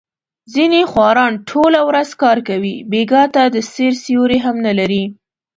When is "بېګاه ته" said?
2.91-3.43